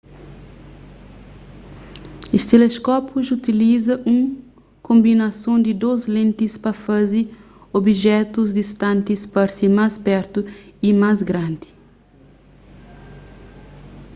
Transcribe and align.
es 2.37 2.43
teleskópius 2.51 3.27
utiliza 3.37 3.93
un 4.13 4.19
konbinason 4.87 5.57
di 5.65 5.73
dôs 5.83 6.01
lentis 6.15 6.53
pa 6.63 6.71
faze 6.83 7.21
obijetus 7.79 8.49
distantis 8.59 9.21
parse 9.35 9.65
más 9.77 9.93
pertu 10.07 10.39
y 10.87 10.89
más 11.03 11.17
grandi 11.29 11.69